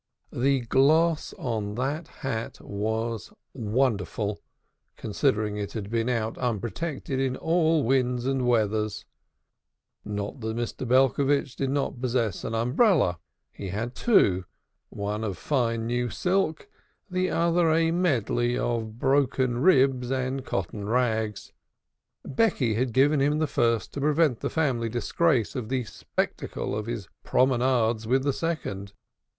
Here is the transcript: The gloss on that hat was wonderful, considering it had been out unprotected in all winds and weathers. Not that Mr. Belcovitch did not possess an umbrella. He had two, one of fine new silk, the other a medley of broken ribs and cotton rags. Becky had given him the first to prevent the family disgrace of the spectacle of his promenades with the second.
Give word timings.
The 0.33 0.61
gloss 0.61 1.31
on 1.37 1.75
that 1.75 2.07
hat 2.07 2.59
was 2.59 3.31
wonderful, 3.53 4.41
considering 4.97 5.57
it 5.57 5.73
had 5.73 5.91
been 5.91 6.09
out 6.09 6.39
unprotected 6.39 7.19
in 7.19 7.35
all 7.35 7.83
winds 7.83 8.25
and 8.25 8.47
weathers. 8.47 9.05
Not 10.03 10.39
that 10.41 10.57
Mr. 10.57 10.87
Belcovitch 10.87 11.55
did 11.55 11.69
not 11.69 12.01
possess 12.01 12.43
an 12.43 12.55
umbrella. 12.55 13.19
He 13.51 13.67
had 13.67 13.93
two, 13.93 14.45
one 14.89 15.23
of 15.23 15.37
fine 15.37 15.85
new 15.85 16.09
silk, 16.09 16.67
the 17.07 17.29
other 17.29 17.71
a 17.71 17.91
medley 17.91 18.57
of 18.57 18.97
broken 18.97 19.61
ribs 19.61 20.09
and 20.11 20.43
cotton 20.43 20.89
rags. 20.89 21.53
Becky 22.25 22.73
had 22.73 22.91
given 22.91 23.19
him 23.21 23.37
the 23.37 23.45
first 23.45 23.93
to 23.93 24.01
prevent 24.01 24.39
the 24.39 24.49
family 24.49 24.89
disgrace 24.89 25.55
of 25.55 25.69
the 25.69 25.83
spectacle 25.83 26.75
of 26.75 26.87
his 26.87 27.07
promenades 27.23 28.07
with 28.07 28.23
the 28.23 28.33
second. 28.33 28.93